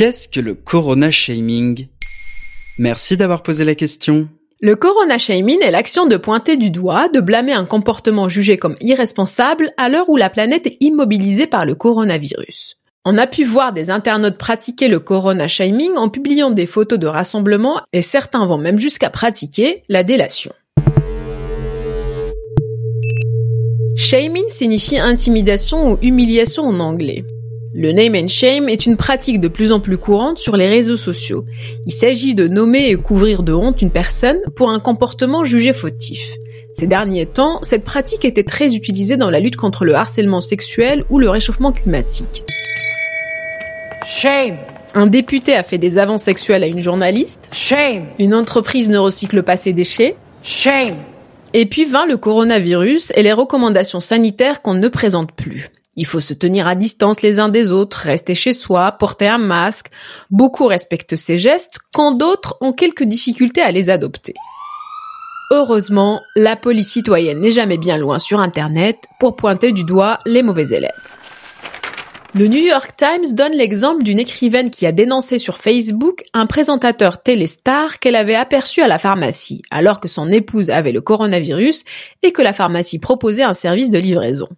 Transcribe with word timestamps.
Qu'est-ce 0.00 0.30
que 0.30 0.40
le 0.40 0.54
corona 0.54 1.10
shaming? 1.10 1.88
Merci 2.78 3.18
d'avoir 3.18 3.42
posé 3.42 3.66
la 3.66 3.74
question. 3.74 4.30
Le 4.62 4.74
corona 4.74 5.18
shaming 5.18 5.60
est 5.60 5.70
l'action 5.70 6.06
de 6.06 6.16
pointer 6.16 6.56
du 6.56 6.70
doigt, 6.70 7.10
de 7.10 7.20
blâmer 7.20 7.52
un 7.52 7.66
comportement 7.66 8.30
jugé 8.30 8.56
comme 8.56 8.76
irresponsable 8.80 9.74
à 9.76 9.90
l'heure 9.90 10.08
où 10.08 10.16
la 10.16 10.30
planète 10.30 10.66
est 10.66 10.78
immobilisée 10.80 11.46
par 11.46 11.66
le 11.66 11.74
coronavirus. 11.74 12.78
On 13.04 13.18
a 13.18 13.26
pu 13.26 13.44
voir 13.44 13.74
des 13.74 13.90
internautes 13.90 14.38
pratiquer 14.38 14.88
le 14.88 15.00
corona 15.00 15.48
shaming 15.48 15.94
en 15.98 16.08
publiant 16.08 16.48
des 16.48 16.64
photos 16.64 16.98
de 16.98 17.06
rassemblements 17.06 17.82
et 17.92 18.00
certains 18.00 18.46
vont 18.46 18.56
même 18.56 18.78
jusqu'à 18.78 19.10
pratiquer 19.10 19.82
la 19.90 20.02
délation. 20.02 20.54
Shaming 23.98 24.48
signifie 24.48 24.98
intimidation 24.98 25.92
ou 25.92 25.98
humiliation 26.00 26.62
en 26.62 26.80
anglais. 26.80 27.22
Le 27.72 27.92
name 27.92 28.16
and 28.16 28.26
shame 28.26 28.68
est 28.68 28.84
une 28.84 28.96
pratique 28.96 29.40
de 29.40 29.46
plus 29.46 29.70
en 29.70 29.78
plus 29.78 29.96
courante 29.96 30.38
sur 30.38 30.56
les 30.56 30.66
réseaux 30.66 30.96
sociaux. 30.96 31.44
Il 31.86 31.92
s'agit 31.92 32.34
de 32.34 32.48
nommer 32.48 32.88
et 32.88 32.96
couvrir 32.96 33.44
de 33.44 33.52
honte 33.52 33.80
une 33.80 33.92
personne 33.92 34.40
pour 34.56 34.70
un 34.70 34.80
comportement 34.80 35.44
jugé 35.44 35.72
fautif. 35.72 36.34
Ces 36.74 36.88
derniers 36.88 37.26
temps, 37.26 37.60
cette 37.62 37.84
pratique 37.84 38.24
était 38.24 38.42
très 38.42 38.74
utilisée 38.74 39.16
dans 39.16 39.30
la 39.30 39.38
lutte 39.38 39.54
contre 39.54 39.84
le 39.84 39.94
harcèlement 39.94 40.40
sexuel 40.40 41.04
ou 41.10 41.20
le 41.20 41.30
réchauffement 41.30 41.70
climatique. 41.70 42.42
Shame. 44.04 44.56
Un 44.94 45.06
député 45.06 45.54
a 45.54 45.62
fait 45.62 45.78
des 45.78 45.98
avances 45.98 46.24
sexuelles 46.24 46.64
à 46.64 46.66
une 46.66 46.82
journaliste. 46.82 47.46
Shame. 47.52 48.06
Une 48.18 48.34
entreprise 48.34 48.88
ne 48.88 48.98
recycle 48.98 49.44
pas 49.44 49.56
ses 49.56 49.72
déchets. 49.72 50.16
Shame. 50.42 50.96
Et 51.52 51.66
puis 51.66 51.84
vint 51.84 52.06
le 52.06 52.16
coronavirus 52.16 53.12
et 53.14 53.22
les 53.22 53.32
recommandations 53.32 54.00
sanitaires 54.00 54.60
qu'on 54.60 54.74
ne 54.74 54.88
présente 54.88 55.30
plus. 55.32 55.70
Il 56.00 56.06
faut 56.06 56.20
se 56.20 56.32
tenir 56.32 56.66
à 56.66 56.76
distance 56.76 57.20
les 57.20 57.38
uns 57.40 57.50
des 57.50 57.72
autres, 57.72 57.98
rester 57.98 58.34
chez 58.34 58.54
soi, 58.54 58.90
porter 58.92 59.28
un 59.28 59.36
masque. 59.36 59.90
Beaucoup 60.30 60.64
respectent 60.66 61.14
ces 61.14 61.36
gestes, 61.36 61.78
quand 61.92 62.12
d'autres 62.12 62.56
ont 62.62 62.72
quelques 62.72 63.02
difficultés 63.02 63.60
à 63.60 63.70
les 63.70 63.90
adopter. 63.90 64.32
Heureusement, 65.50 66.22
la 66.36 66.56
police 66.56 66.90
citoyenne 66.90 67.40
n'est 67.40 67.50
jamais 67.50 67.76
bien 67.76 67.98
loin 67.98 68.18
sur 68.18 68.40
Internet 68.40 68.96
pour 69.18 69.36
pointer 69.36 69.72
du 69.72 69.84
doigt 69.84 70.20
les 70.24 70.42
mauvais 70.42 70.70
élèves. 70.70 70.90
Le 72.34 72.46
New 72.46 72.64
York 72.64 72.92
Times 72.96 73.34
donne 73.34 73.52
l'exemple 73.52 74.02
d'une 74.02 74.20
écrivaine 74.20 74.70
qui 74.70 74.86
a 74.86 74.92
dénoncé 74.92 75.38
sur 75.38 75.58
Facebook 75.58 76.22
un 76.32 76.46
présentateur 76.46 77.22
téléstar 77.22 77.98
qu'elle 77.98 78.16
avait 78.16 78.36
aperçu 78.36 78.80
à 78.80 78.88
la 78.88 78.98
pharmacie, 78.98 79.60
alors 79.70 80.00
que 80.00 80.08
son 80.08 80.32
épouse 80.32 80.70
avait 80.70 80.92
le 80.92 81.02
coronavirus 81.02 81.84
et 82.22 82.32
que 82.32 82.40
la 82.40 82.54
pharmacie 82.54 83.00
proposait 83.00 83.42
un 83.42 83.52
service 83.52 83.90
de 83.90 83.98
livraison. 83.98 84.48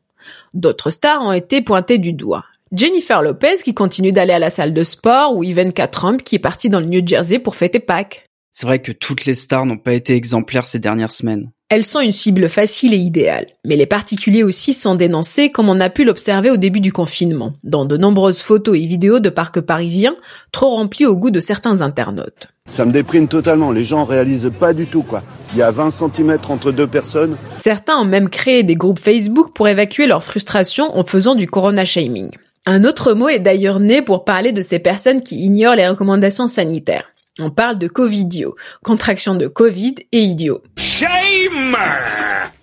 D'autres 0.54 0.90
stars 0.90 1.22
ont 1.22 1.32
été 1.32 1.62
pointées 1.62 1.98
du 1.98 2.12
doigt. 2.12 2.44
Jennifer 2.72 3.20
Lopez 3.20 3.56
qui 3.62 3.74
continue 3.74 4.12
d'aller 4.12 4.32
à 4.32 4.38
la 4.38 4.50
salle 4.50 4.72
de 4.72 4.82
sport 4.82 5.36
ou 5.36 5.44
Ivanka 5.44 5.88
Trump 5.88 6.22
qui 6.22 6.36
est 6.36 6.38
partie 6.38 6.70
dans 6.70 6.80
le 6.80 6.86
New 6.86 7.06
Jersey 7.06 7.38
pour 7.38 7.54
fêter 7.54 7.80
Pâques. 7.80 8.26
C'est 8.50 8.66
vrai 8.66 8.80
que 8.80 8.92
toutes 8.92 9.24
les 9.24 9.34
stars 9.34 9.66
n'ont 9.66 9.78
pas 9.78 9.94
été 9.94 10.14
exemplaires 10.14 10.66
ces 10.66 10.78
dernières 10.78 11.12
semaines. 11.12 11.50
Elles 11.70 11.84
sont 11.84 12.00
une 12.00 12.12
cible 12.12 12.50
facile 12.50 12.92
et 12.92 12.98
idéale, 12.98 13.46
mais 13.64 13.76
les 13.76 13.86
particuliers 13.86 14.42
aussi 14.42 14.74
sont 14.74 14.94
dénoncés 14.94 15.50
comme 15.50 15.70
on 15.70 15.80
a 15.80 15.88
pu 15.88 16.04
l'observer 16.04 16.50
au 16.50 16.58
début 16.58 16.82
du 16.82 16.92
confinement, 16.92 17.54
dans 17.64 17.86
de 17.86 17.96
nombreuses 17.96 18.42
photos 18.42 18.76
et 18.76 18.84
vidéos 18.84 19.20
de 19.20 19.30
parcs 19.30 19.62
parisiens, 19.62 20.16
trop 20.52 20.68
remplis 20.68 21.06
au 21.06 21.16
goût 21.16 21.30
de 21.30 21.40
certains 21.40 21.80
internautes. 21.80 22.48
Ça 22.66 22.84
me 22.84 22.92
déprime 22.92 23.26
totalement, 23.26 23.70
les 23.70 23.84
gens 23.84 24.04
réalisent 24.04 24.52
pas 24.60 24.74
du 24.74 24.86
tout 24.86 25.02
quoi. 25.02 25.22
Il 25.54 25.58
y 25.58 25.62
a 25.62 25.70
20 25.70 25.90
cm 25.90 26.38
entre 26.48 26.72
deux 26.72 26.86
personnes. 26.86 27.36
Certains 27.54 27.98
ont 27.98 28.06
même 28.06 28.30
créé 28.30 28.62
des 28.62 28.74
groupes 28.74 28.98
Facebook 28.98 29.52
pour 29.54 29.68
évacuer 29.68 30.06
leur 30.06 30.24
frustration 30.24 30.96
en 30.96 31.04
faisant 31.04 31.34
du 31.34 31.46
corona 31.46 31.84
shaming. 31.84 32.30
Un 32.64 32.84
autre 32.84 33.12
mot 33.12 33.28
est 33.28 33.38
d'ailleurs 33.38 33.78
né 33.78 34.00
pour 34.00 34.24
parler 34.24 34.52
de 34.52 34.62
ces 34.62 34.78
personnes 34.78 35.20
qui 35.20 35.44
ignorent 35.44 35.74
les 35.74 35.86
recommandations 35.86 36.48
sanitaires. 36.48 37.12
On 37.38 37.50
parle 37.50 37.78
de 37.78 37.88
Covidio, 37.88 38.54
contraction 38.82 39.34
de 39.34 39.46
Covid 39.46 39.96
et 40.12 40.20
idiot. 40.20 40.62
Shame. 40.78 41.76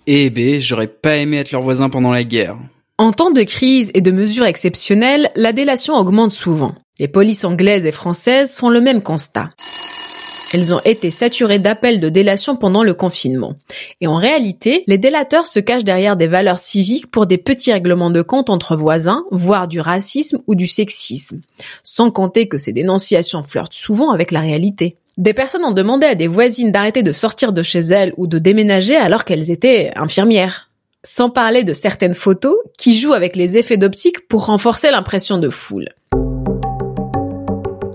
Eh 0.07 0.29
ben, 0.31 0.59
j'aurais 0.59 0.87
pas 0.87 1.17
aimé 1.17 1.37
être 1.37 1.51
leur 1.51 1.61
voisin 1.61 1.89
pendant 1.89 2.11
la 2.11 2.23
guerre. 2.23 2.57
En 2.97 3.11
temps 3.11 3.31
de 3.31 3.43
crise 3.43 3.91
et 3.93 4.01
de 4.01 4.11
mesures 4.11 4.45
exceptionnelles, 4.45 5.29
la 5.35 5.53
délation 5.53 5.95
augmente 5.95 6.31
souvent. 6.31 6.75
Les 6.97 7.07
polices 7.07 7.45
anglaises 7.45 7.85
et 7.85 7.91
françaises 7.91 8.55
font 8.55 8.69
le 8.69 8.81
même 8.81 9.03
constat. 9.03 9.51
Elles 10.51 10.73
ont 10.73 10.81
été 10.83 11.11
saturées 11.11 11.59
d'appels 11.59 11.99
de 11.99 12.09
délation 12.09 12.55
pendant 12.55 12.83
le 12.83 12.95
confinement. 12.95 13.55
Et 14.01 14.07
en 14.07 14.17
réalité, 14.17 14.83
les 14.87 14.97
délateurs 14.97 15.47
se 15.47 15.59
cachent 15.59 15.83
derrière 15.83 16.17
des 16.17 16.27
valeurs 16.27 16.57
civiques 16.57 17.11
pour 17.11 17.27
des 17.27 17.37
petits 17.37 17.71
règlements 17.71 18.09
de 18.09 18.23
compte 18.23 18.49
entre 18.49 18.75
voisins, 18.75 19.25
voire 19.31 19.67
du 19.67 19.79
racisme 19.79 20.39
ou 20.47 20.55
du 20.55 20.67
sexisme. 20.67 21.41
Sans 21.83 22.09
compter 22.09 22.47
que 22.47 22.57
ces 22.57 22.73
dénonciations 22.73 23.43
flirtent 23.43 23.73
souvent 23.73 24.11
avec 24.11 24.31
la 24.31 24.41
réalité. 24.41 24.95
Des 25.17 25.33
personnes 25.33 25.65
ont 25.65 25.71
demandé 25.71 26.07
à 26.07 26.15
des 26.15 26.27
voisines 26.27 26.71
d'arrêter 26.71 27.03
de 27.03 27.11
sortir 27.11 27.53
de 27.53 27.61
chez 27.61 27.79
elles 27.79 28.13
ou 28.17 28.25
de 28.25 28.39
déménager 28.39 28.95
alors 28.95 29.25
qu'elles 29.25 29.51
étaient 29.51 29.91
infirmières. 29.95 30.69
Sans 31.03 31.29
parler 31.29 31.63
de 31.63 31.73
certaines 31.73 32.15
photos 32.15 32.55
qui 32.77 32.97
jouent 32.97 33.13
avec 33.13 33.35
les 33.35 33.57
effets 33.57 33.77
d'optique 33.77 34.27
pour 34.27 34.47
renforcer 34.47 34.89
l'impression 34.91 35.37
de 35.37 35.49
foule. 35.49 35.89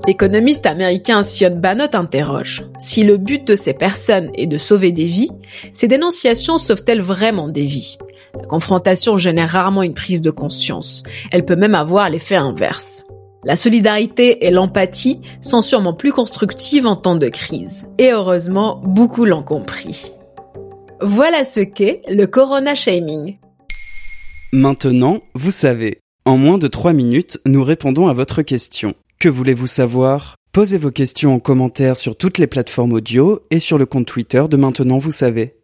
L'économiste 0.07 0.67
américain 0.67 1.23
Sion 1.23 1.57
Banot 1.57 1.95
interroge. 1.95 2.67
Si 2.79 3.05
le 3.05 3.17
but 3.17 3.47
de 3.47 3.57
ces 3.57 3.73
personnes 3.73 4.31
est 4.35 4.47
de 4.47 4.59
sauver 4.59 4.93
des 4.93 5.07
vies, 5.07 5.31
ces 5.73 5.89
dénonciations 5.89 6.59
sauvent-elles 6.59 7.01
vraiment 7.01 7.49
des 7.49 7.65
vies? 7.65 7.97
La 8.39 8.47
confrontation 8.47 9.17
génère 9.17 9.49
rarement 9.49 9.83
une 9.83 9.95
prise 9.95 10.21
de 10.21 10.31
conscience. 10.31 11.05
Elle 11.31 11.47
peut 11.47 11.57
même 11.57 11.75
avoir 11.75 12.11
l'effet 12.11 12.37
inverse. 12.37 13.05
La 13.45 13.57
solidarité 13.57 14.47
et 14.47 14.51
l'empathie 14.51 15.23
sont 15.41 15.63
sûrement 15.63 15.95
plus 15.95 16.13
constructives 16.13 16.87
en 16.87 16.97
temps 16.97 17.17
de 17.17 17.29
crise. 17.29 17.87
Et 17.97 18.13
heureusement, 18.13 18.83
beaucoup 18.85 19.25
l'ont 19.25 19.43
compris. 19.43 20.13
Voilà 21.01 21.45
ce 21.45 21.61
qu'est 21.61 22.03
le 22.09 22.27
corona 22.27 22.75
shaming. 22.75 23.39
Maintenant, 24.53 25.21
vous 25.35 25.51
savez. 25.51 26.01
En 26.27 26.37
moins 26.37 26.59
de 26.59 26.69
3 26.69 26.93
minutes, 26.93 27.39
nous 27.47 27.65
répondons 27.65 28.09
à 28.09 28.15
votre 28.15 28.43
question. 28.43 28.95
Que 29.25 29.31
voulez-vous 29.31 29.67
savoir? 29.67 30.37
Posez 30.53 30.77
vos 30.77 30.91
questions 30.91 31.33
en 31.33 31.39
commentaire 31.39 31.97
sur 31.97 32.15
toutes 32.15 32.37
les 32.37 32.47
plateformes 32.47 32.93
audio 32.93 33.41
et 33.51 33.59
sur 33.59 33.79
le 33.79 33.87
compte 33.87 34.07
Twitter 34.07 34.45
de 34.51 34.59
Maintenant 34.59 34.99
vous 34.99 35.13
savez. 35.13 35.55